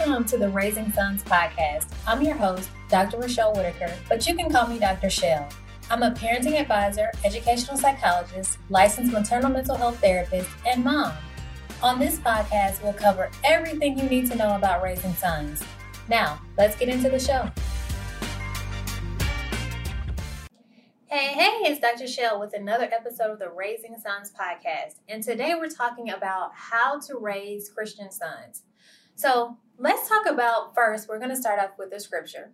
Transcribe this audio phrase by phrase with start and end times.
[0.00, 1.92] Welcome to the Raising Sons podcast.
[2.06, 3.18] I'm your host, Dr.
[3.18, 5.10] Richelle Whitaker, but you can call me Dr.
[5.10, 5.46] Shell.
[5.90, 11.12] I'm a parenting advisor, educational psychologist, licensed maternal mental health therapist, and mom.
[11.82, 15.62] On this podcast, we'll cover everything you need to know about raising sons.
[16.08, 17.50] Now, let's get into the show.
[21.08, 22.06] Hey, hey, it's Dr.
[22.06, 24.94] Shell with another episode of the Raising Sons podcast.
[25.10, 28.62] And today we're talking about how to raise Christian sons.
[29.20, 32.52] So let's talk about first, we're going to start off with the scripture.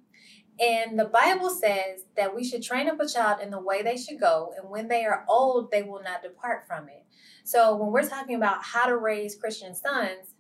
[0.59, 3.97] And the Bible says that we should train up a child in the way they
[3.97, 7.05] should go, and when they are old, they will not depart from it.
[7.45, 10.35] So when we're talking about how to raise Christian sons,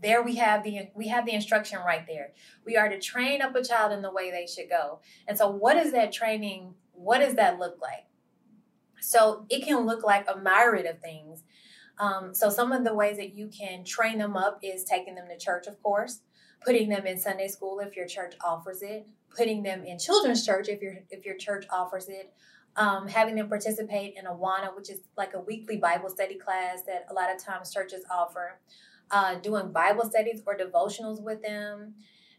[0.00, 2.32] there we have the we have the instruction right there.
[2.64, 5.00] We are to train up a child in the way they should go.
[5.28, 6.74] And so what is that training?
[6.92, 8.06] What does that look like?
[9.02, 11.42] So it can look like a myriad of things.
[11.98, 15.26] Um, so some of the ways that you can train them up is taking them
[15.28, 16.20] to church, of course,
[16.64, 19.06] putting them in Sunday school if your church offers it,
[19.36, 22.32] putting them in children's church if your if your church offers it,
[22.76, 27.06] um, having them participate in Awana, which is like a weekly Bible study class that
[27.10, 28.60] a lot of times churches offer,
[29.10, 31.94] uh, doing Bible studies or devotionals with them,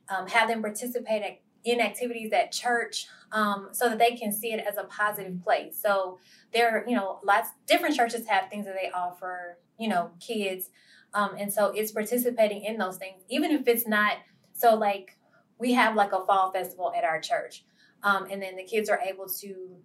[0.10, 1.24] um, have them participate
[1.66, 5.78] in activities at church um, so that they can see it as a positive place.
[5.82, 6.20] So
[6.54, 10.70] there, are, you know, lots different churches have things that they offer, you know, kids.
[11.14, 14.14] Um, and so it's participating in those things, even if it's not
[14.54, 15.18] so like
[15.58, 17.66] we have like a fall festival at our church.
[18.04, 19.78] Um, and then the kids are able to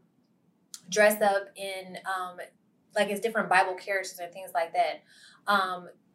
[0.90, 2.36] dress up in um,
[2.94, 5.02] like it's different Bible characters and things like that.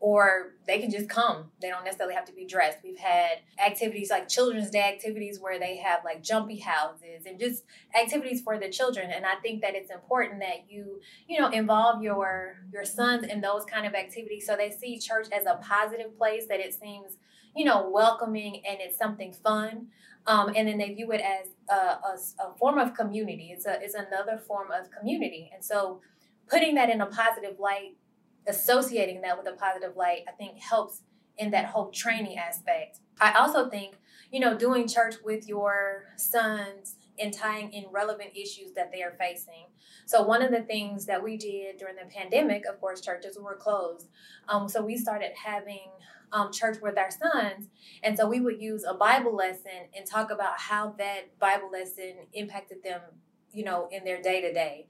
[0.08, 1.50] Or they can just come.
[1.60, 2.78] They don't necessarily have to be dressed.
[2.84, 7.64] We've had activities like Children's Day activities where they have like jumpy houses and just
[8.00, 9.10] activities for the children.
[9.10, 13.42] And I think that it's important that you, you know, involve your your sons in
[13.42, 17.18] those kind of activities so they see church as a positive place that it seems,
[17.56, 19.88] you know, welcoming and it's something fun.
[20.28, 23.48] Um, and then they view it as a, a, a form of community.
[23.52, 25.50] It's a it's another form of community.
[25.52, 26.02] And so
[26.48, 27.98] putting that in a positive light
[28.48, 31.02] associating that with a positive light, I think helps
[31.38, 33.00] in that whole training aspect.
[33.20, 33.96] I also think,
[34.32, 39.16] you know, doing church with your sons and tying in relevant issues that they are
[39.18, 39.68] facing.
[40.06, 43.56] So, one of the things that we did during the pandemic, of course, churches were
[43.56, 44.10] closed.
[44.48, 45.90] Um, so, we started having
[46.32, 47.70] um, church with our sons.
[48.04, 52.16] And so, we would use a Bible lesson and talk about how that Bible lesson
[52.34, 53.02] impacted them,
[53.52, 54.88] you know, in their day to day.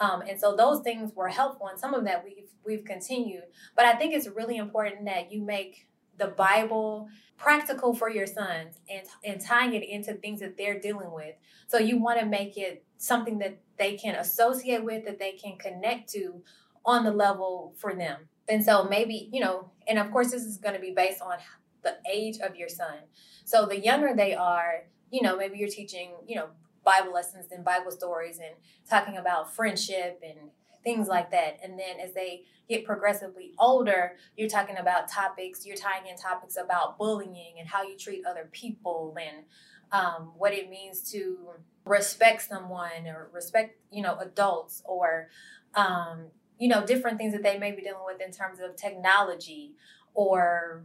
[0.00, 3.44] Um, and so those things were helpful, and some of that we've we've continued.
[3.76, 5.88] But I think it's really important that you make
[6.18, 11.12] the Bible practical for your sons and and tying it into things that they're dealing
[11.12, 11.34] with.
[11.66, 15.56] So you want to make it something that they can associate with, that they can
[15.56, 16.42] connect to
[16.84, 18.28] on the level for them.
[18.48, 21.36] And so maybe, you know, and of course this is going to be based on
[21.82, 22.96] the age of your son.
[23.44, 26.48] So the younger they are, you know, maybe you're teaching, you know,
[26.88, 28.54] Bible lessons and Bible stories and
[28.88, 30.50] talking about friendship and
[30.82, 31.58] things like that.
[31.62, 36.56] And then as they get progressively older, you're talking about topics, you're tying in topics
[36.56, 39.44] about bullying and how you treat other people and
[39.92, 41.50] um, what it means to
[41.84, 45.28] respect someone or respect, you know, adults or,
[45.74, 46.28] um,
[46.58, 49.74] you know, different things that they may be dealing with in terms of technology
[50.14, 50.84] or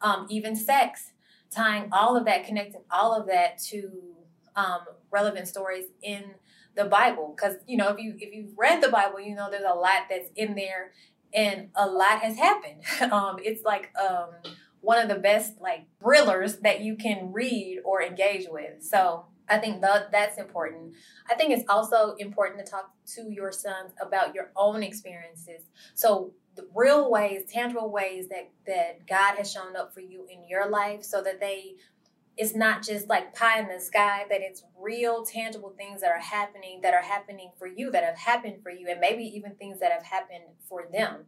[0.00, 1.10] um, even sex,
[1.50, 3.90] tying all of that, connecting all of that to
[4.54, 6.34] um, relevant stories in
[6.74, 7.34] the Bible.
[7.36, 10.02] Because you know, if you if you've read the Bible, you know there's a lot
[10.08, 10.92] that's in there,
[11.34, 12.82] and a lot has happened.
[13.12, 14.30] Um, it's like um,
[14.80, 18.82] one of the best like thrillers that you can read or engage with.
[18.82, 20.94] So I think that that's important.
[21.28, 25.62] I think it's also important to talk to your sons about your own experiences.
[25.94, 30.48] So the real ways, tangible ways that that God has shown up for you in
[30.48, 31.74] your life, so that they
[32.40, 36.18] it's not just like pie in the sky, that it's real, tangible things that are
[36.18, 39.78] happening, that are happening for you, that have happened for you, and maybe even things
[39.80, 41.26] that have happened for them.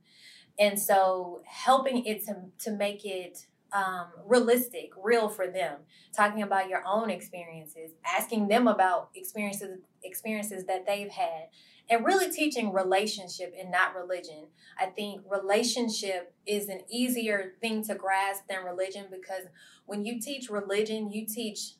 [0.59, 5.79] And so helping it to, to make it um, realistic, real for them,
[6.15, 11.49] talking about your own experiences, asking them about experiences experiences that they've had,
[11.89, 14.47] and really teaching relationship and not religion.
[14.79, 19.47] I think relationship is an easier thing to grasp than religion because
[19.87, 21.75] when you teach religion, you teach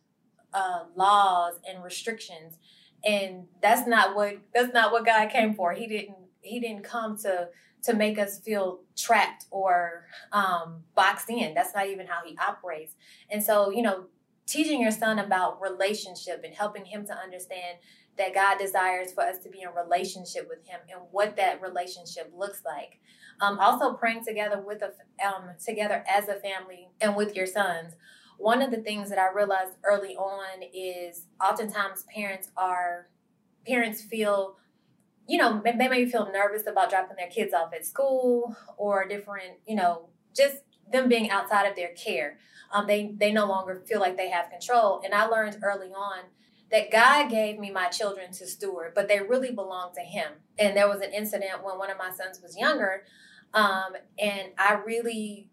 [0.55, 2.59] uh, laws and restrictions,
[3.05, 5.73] and that's not what that's not what God came for.
[5.73, 7.49] He didn't he didn't come to
[7.83, 11.53] to make us feel trapped or um, boxed in.
[11.53, 12.95] That's not even how he operates.
[13.29, 14.05] And so, you know,
[14.47, 17.79] teaching your son about relationship and helping him to understand
[18.19, 22.31] that God desires for us to be in relationship with Him and what that relationship
[22.37, 23.01] looks like.
[23.41, 24.93] Um, also, praying together with a
[25.27, 27.95] um, together as a family and with your sons.
[28.39, 33.09] One of the things that I realized early on is oftentimes parents are
[33.67, 34.57] parents feel
[35.27, 39.59] you know they may feel nervous about dropping their kids off at school or different
[39.67, 40.57] you know just
[40.91, 42.39] them being outside of their care
[42.73, 46.25] um, they they no longer feel like they have control and i learned early on
[46.73, 50.33] that God gave me my children to steward, but they really belong to Him.
[50.59, 53.05] And there was an incident when one of my sons was younger,
[53.53, 55.51] um, and I really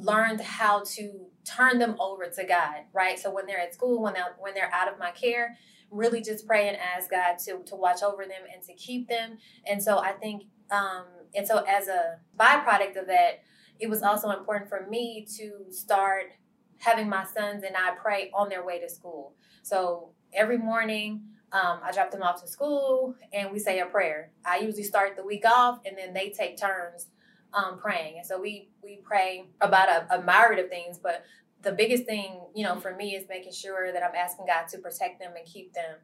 [0.00, 2.84] learned how to turn them over to God.
[2.92, 3.18] Right.
[3.18, 5.56] So when they're at school, when they're when they're out of my care,
[5.90, 9.38] really just pray and ask God to to watch over them and to keep them.
[9.66, 11.04] And so I think, um,
[11.34, 13.42] and so as a byproduct of that,
[13.78, 16.32] it was also important for me to start
[16.78, 19.34] having my sons and I pray on their way to school.
[19.62, 21.22] So every morning.
[21.50, 24.32] Um, I drop them off to school and we say a prayer.
[24.44, 27.06] I usually start the week off and then they take turns
[27.54, 28.18] um, praying.
[28.18, 31.24] And so we we pray about a, a myriad of things, but
[31.62, 34.78] the biggest thing, you know, for me is making sure that I'm asking God to
[34.78, 35.96] protect them and keep them.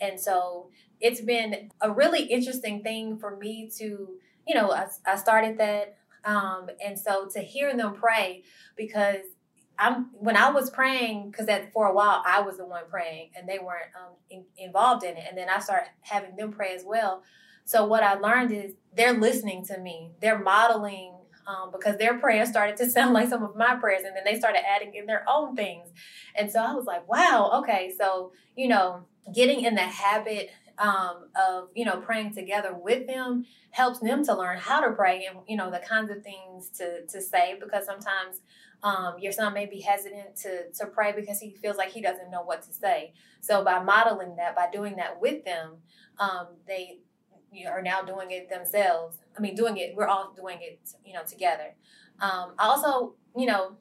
[0.00, 0.70] And so
[1.00, 5.96] it's been a really interesting thing for me to, you know, I, I started that.
[6.24, 8.42] Um, and so to hear them pray,
[8.76, 9.20] because
[9.78, 13.48] I'm when I was praying because for a while I was the one praying and
[13.48, 16.82] they weren't um, in, involved in it, and then I started having them pray as
[16.84, 17.22] well.
[17.66, 20.12] So what I learned is they're listening to me.
[20.20, 21.12] They're modeling
[21.46, 24.38] um, because their prayers started to sound like some of my prayers, and then they
[24.38, 25.88] started adding in their own things.
[26.34, 27.92] And so I was like, wow, okay.
[27.98, 29.04] So you know,
[29.34, 34.34] getting in the habit um, of you know praying together with them helps them to
[34.34, 37.84] learn how to pray and you know the kinds of things to to say because
[37.84, 38.40] sometimes
[38.82, 42.30] um, your son may be hesitant to, to pray because he feels like he doesn't
[42.30, 43.14] know what to say.
[43.40, 45.78] So by modeling that, by doing that with them,
[46.18, 46.98] um, they
[47.68, 49.18] are now doing it themselves.
[49.36, 51.74] I mean, doing it, we're all doing it, you know, together.
[52.20, 53.76] Um, I also, you know,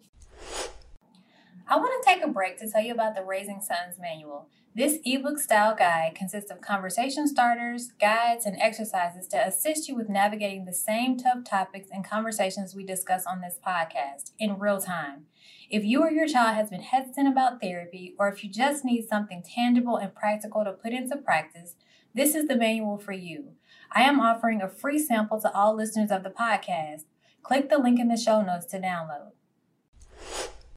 [1.67, 4.47] I want to take a break to tell you about the Raising Sons Manual.
[4.75, 10.09] This ebook style guide consists of conversation starters, guides, and exercises to assist you with
[10.09, 15.27] navigating the same tough topics and conversations we discuss on this podcast in real time.
[15.69, 19.07] If you or your child has been hesitant about therapy, or if you just need
[19.07, 21.75] something tangible and practical to put into practice,
[22.15, 23.51] this is the manual for you.
[23.91, 27.03] I am offering a free sample to all listeners of the podcast.
[27.44, 29.31] Click the link in the show notes to download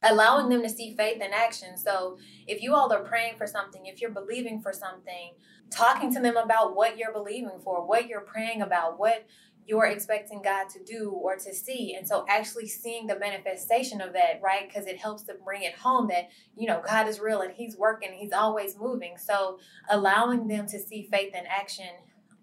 [0.03, 1.77] allowing them to see faith in action.
[1.77, 5.33] So if you all are praying for something, if you're believing for something,
[5.69, 9.25] talking to them about what you're believing for, what you're praying about, what
[9.69, 11.93] you're expecting God to do or to see.
[11.95, 14.67] And so actually seeing the manifestation of that, right?
[14.67, 17.77] Because it helps to bring it home that, you know, God is real and He's
[17.77, 19.15] working, He's always moving.
[19.17, 21.85] So allowing them to see faith in action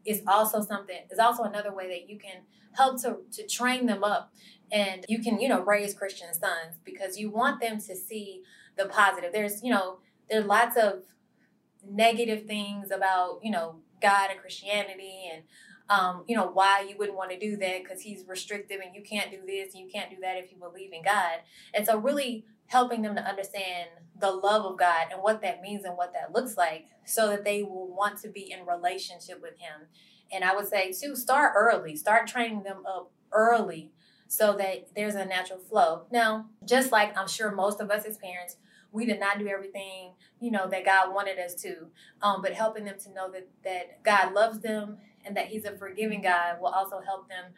[0.05, 2.43] is also something, is also another way that you can
[2.76, 4.32] help to, to train them up
[4.70, 8.43] and you can you know raise christian sons because you want them to see
[8.76, 9.99] the positive there's you know
[10.29, 11.05] there's lots of
[11.88, 15.44] negative things about you know god and christianity and
[15.88, 19.03] um, you know why you wouldn't want to do that because he's restrictive and you
[19.03, 21.41] can't do this you can't do that if you believe in god
[21.75, 23.88] and so really helping them to understand
[24.21, 27.44] the love of god and what that means and what that looks like so that
[27.44, 29.87] they will want to be in relationship with him
[30.33, 33.93] and i would say too start early start training them up early
[34.29, 36.03] so that there's a natural flow.
[36.11, 38.56] Now, just like I'm sure most of us as parents,
[38.93, 41.89] we did not do everything, you know, that God wanted us to.
[42.22, 45.77] Um, but helping them to know that that God loves them and that He's a
[45.77, 47.53] forgiving God will also help them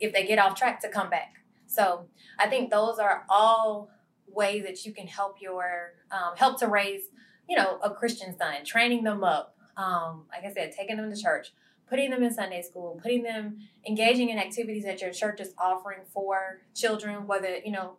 [0.00, 1.34] if they get off track to come back.
[1.66, 2.06] So
[2.38, 3.90] I think those are all
[4.26, 7.02] ways that you can help your um, help to raise,
[7.48, 9.56] you know, a Christian son, training them up.
[9.76, 11.52] Um, like I said, taking them to church,
[11.88, 16.00] putting them in Sunday school, putting them engaging in activities that your church is offering
[16.12, 17.96] for children, whether, you know,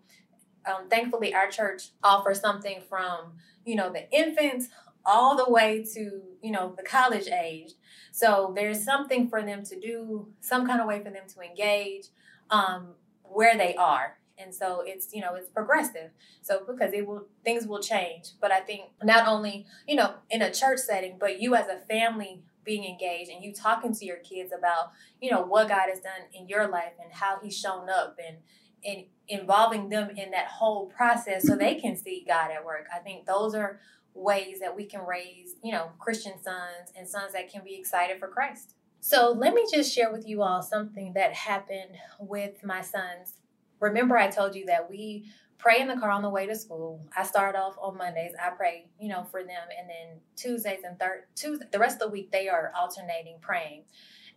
[0.65, 3.33] um, thankfully our church offers something from,
[3.65, 4.67] you know, the infants
[5.05, 7.71] all the way to, you know, the college age.
[8.11, 12.07] So there's something for them to do, some kind of way for them to engage
[12.49, 12.89] um,
[13.23, 14.17] where they are.
[14.37, 16.11] And so it's, you know, it's progressive.
[16.41, 18.31] So because it will, things will change.
[18.39, 21.79] But I think not only, you know, in a church setting, but you as a
[21.87, 25.99] family being engaged and you talking to your kids about you know what god has
[25.99, 28.37] done in your life and how he's shown up and
[28.83, 32.99] and involving them in that whole process so they can see god at work i
[32.99, 33.79] think those are
[34.13, 38.19] ways that we can raise you know christian sons and sons that can be excited
[38.19, 42.81] for christ so let me just share with you all something that happened with my
[42.81, 43.35] sons
[43.81, 45.25] remember I told you that we
[45.57, 47.05] pray in the car on the way to school.
[47.15, 48.31] I start off on Mondays.
[48.41, 52.07] I pray, you know, for them, and then Tuesdays and third Tuesday, the rest of
[52.07, 53.83] the week they are alternating praying.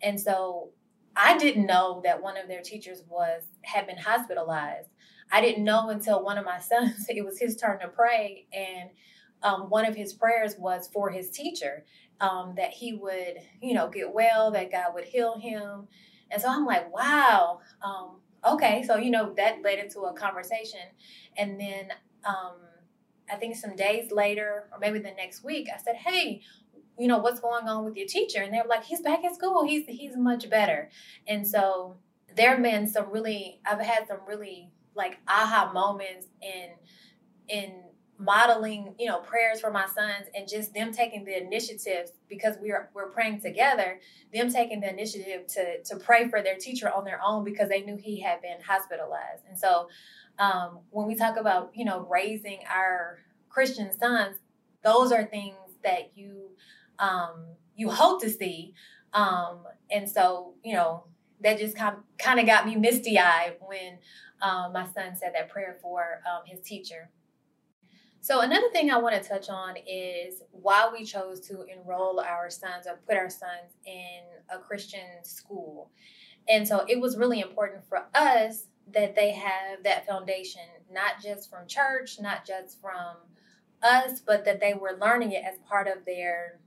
[0.02, 0.70] And so
[1.16, 4.88] I didn't know that one of their teachers was had been hospitalized.
[5.32, 7.06] I didn't know until one of my sons.
[7.08, 8.90] It was his turn to pray, and
[9.42, 11.84] um, one of his prayers was for his teacher
[12.20, 15.88] um, that he would, you know, get well, that God would heal him.
[16.30, 17.60] And so I'm like, wow.
[17.82, 20.80] Um, okay, so you know that led into a conversation,
[21.36, 21.88] and then
[22.24, 22.56] um,
[23.30, 26.42] I think some days later, or maybe the next week, I said, "Hey,
[26.98, 29.34] you know what's going on with your teacher?" And they were like, "He's back at
[29.34, 29.64] school.
[29.64, 30.90] He's he's much better."
[31.26, 31.96] And so
[32.36, 36.70] there have been some really, I've had some really like aha moments in
[37.48, 37.82] in
[38.18, 42.90] modeling, you know, prayers for my sons and just them taking the initiative because we're
[42.94, 44.00] we're praying together,
[44.32, 47.82] them taking the initiative to to pray for their teacher on their own because they
[47.82, 49.42] knew he had been hospitalized.
[49.48, 49.88] And so
[50.38, 53.18] um, when we talk about, you know, raising our
[53.48, 54.36] Christian sons,
[54.82, 56.50] those are things that you
[56.98, 57.44] um,
[57.76, 58.74] you hope to see.
[59.12, 61.04] Um, and so, you know,
[61.40, 63.98] that just kind of got me misty eyed when
[64.40, 67.10] um, my son said that prayer for um, his teacher.
[68.24, 72.48] So another thing I want to touch on is why we chose to enroll our
[72.48, 75.90] sons or put our sons in a Christian school.
[76.48, 81.50] And so it was really important for us that they have that foundation, not just
[81.50, 83.16] from church, not just from
[83.82, 86.60] us, but that they were learning it as part of their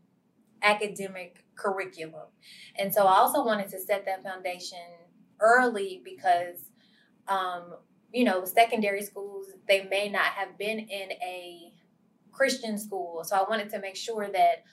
[0.62, 2.28] academic curriculum.
[2.76, 4.78] And so I also wanted to set that foundation
[5.40, 6.70] early because
[7.28, 7.78] um,
[8.12, 11.74] you know, secondary schools, they may not have been in a
[12.32, 13.24] Christian school.
[13.24, 14.64] So I wanted to make sure that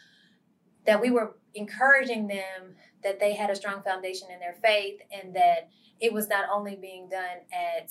[0.87, 5.35] that we were encouraging them that they had a strong foundation in their faith and
[5.35, 7.91] that it was not only being done at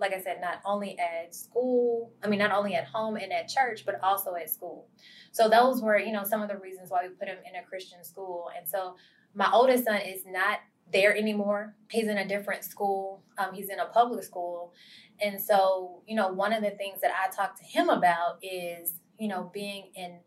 [0.00, 3.48] like I said, not only at school, I mean, not only at home and at
[3.48, 4.88] church, but also at school.
[5.30, 7.64] So those were, you know, some of the reasons why we put him in a
[7.64, 8.48] Christian school.
[8.56, 8.96] And so
[9.34, 10.60] my oldest son is not
[10.92, 11.74] there anymore.
[11.90, 13.22] He's in a different school.
[13.38, 14.72] Um, he's in a public school.
[15.20, 18.94] And so, you know, one of the things that I talk to him about is,
[19.18, 20.20] you know, being in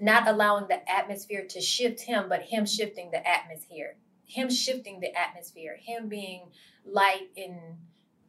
[0.00, 5.14] not allowing the atmosphere to shift him, but him shifting the atmosphere, him shifting the
[5.14, 6.48] atmosphere, him being
[6.86, 7.60] light in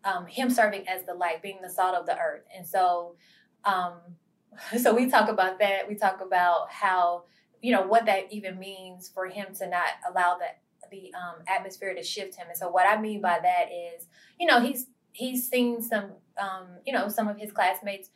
[0.04, 2.44] um, him serving as the light, being the salt of the earth.
[2.56, 3.16] And so,
[3.64, 3.94] um,
[4.82, 5.88] so we talk about that.
[5.88, 7.26] We talk about how,
[7.62, 10.60] you know, what that even means for him to not allow that
[10.92, 12.48] the um, atmosphere to shift him.
[12.50, 14.08] And so what I mean by that is,
[14.40, 18.10] you know, he's he's seen some, um, you know, some of his classmates.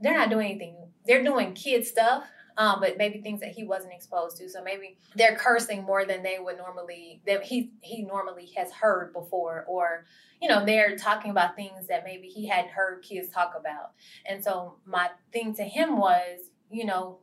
[0.00, 0.76] They're not doing anything.
[1.04, 2.24] They're doing kid stuff,
[2.56, 4.48] um, but maybe things that he wasn't exposed to.
[4.48, 9.12] So maybe they're cursing more than they would normally that he he normally has heard
[9.12, 10.06] before, or
[10.40, 13.92] you know they're talking about things that maybe he hadn't heard kids talk about.
[14.26, 17.18] And so my thing to him was, you know,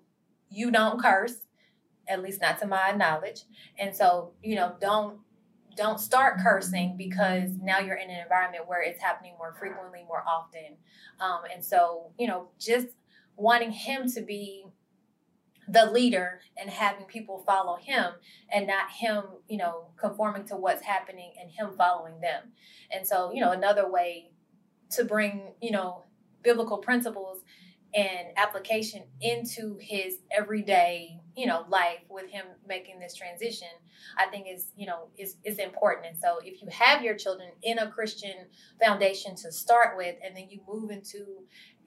[0.50, 1.47] you don't curse
[2.08, 3.42] at least not to my knowledge.
[3.78, 5.20] And so, you know, don't
[5.76, 10.24] don't start cursing because now you're in an environment where it's happening more frequently, more
[10.28, 10.76] often.
[11.20, 12.88] Um, and so, you know, just
[13.36, 14.66] wanting him to be
[15.68, 18.14] the leader and having people follow him
[18.52, 22.54] and not him, you know, conforming to what's happening and him following them.
[22.90, 24.32] And so, you know, another way
[24.92, 26.06] to bring, you know,
[26.42, 27.42] biblical principles
[27.98, 33.68] and application into his everyday you know life with him making this transition
[34.20, 36.06] i think is you know is is important.
[36.06, 38.36] And so if you have your children in a christian
[38.82, 41.26] foundation to start with and then you move into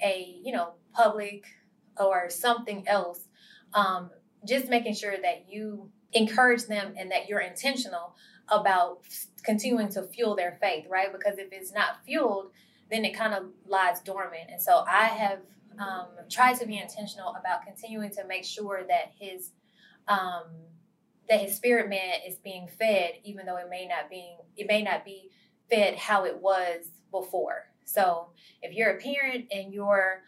[0.02, 1.44] a you know public
[1.98, 3.28] or something else
[3.74, 4.10] um,
[4.46, 8.16] just making sure that you encourage them and that you're intentional
[8.48, 8.98] about
[9.44, 11.12] continuing to fuel their faith right?
[11.12, 12.50] Because if it's not fueled
[12.90, 14.50] then it kind of lies dormant.
[14.50, 15.38] And so i have
[15.78, 19.52] um, try to be intentional about continuing to make sure that his
[20.08, 20.44] um,
[21.28, 24.82] that his spirit man is being fed, even though it may not be it may
[24.82, 25.30] not be
[25.70, 27.66] fed how it was before.
[27.84, 28.28] So
[28.62, 30.22] if you're a parent and you're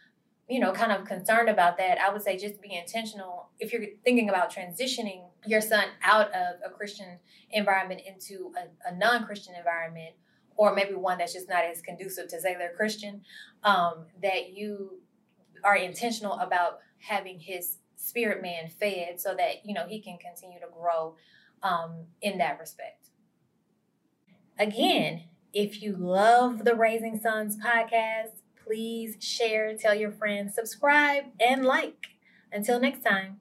[0.49, 3.49] you know kind of concerned about that, I would say just be intentional.
[3.59, 7.19] If you're thinking about transitioning your son out of a Christian
[7.51, 10.15] environment into a, a non-Christian environment,
[10.55, 13.21] or maybe one that's just not as conducive to say they're Christian,
[13.63, 14.99] um, that you
[15.63, 20.59] are intentional about having his spirit man fed so that you know he can continue
[20.59, 21.15] to grow
[21.61, 23.07] um, in that respect.
[24.59, 28.31] Again if you love the raising sons podcast
[28.65, 32.07] please share tell your friends subscribe and like.
[32.51, 33.39] Until next time